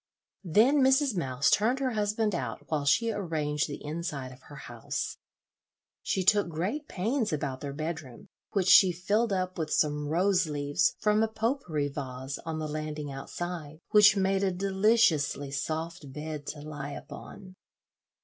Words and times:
Then 0.43 0.81
Mrs. 0.81 1.15
Mouse 1.15 1.51
turned 1.51 1.77
her 1.77 1.91
husband 1.91 2.33
out 2.33 2.65
while 2.71 2.85
she 2.85 3.11
arranged 3.11 3.67
the 3.67 3.85
inside 3.85 4.31
of 4.31 4.41
her 4.49 4.55
house. 4.55 5.17
She 6.01 6.23
took 6.23 6.49
great 6.49 6.87
pains 6.87 7.31
about 7.31 7.61
their 7.61 7.71
bedroom, 7.71 8.27
which 8.49 8.65
she 8.67 8.91
filled 8.91 9.31
up 9.31 9.59
with 9.59 9.69
some 9.71 10.07
rose 10.07 10.47
leaves 10.47 10.95
from 10.97 11.21
a 11.21 11.27
"pot 11.27 11.61
pourri" 11.61 11.87
vase 11.87 12.39
on 12.47 12.57
the 12.57 12.67
landing 12.67 13.11
outside, 13.11 13.77
which 13.91 14.17
made 14.17 14.41
a 14.43 14.49
deliciously 14.49 15.51
soft 15.51 16.11
bed 16.11 16.47
to 16.47 16.61
lie 16.61 16.93
upon. 16.93 17.53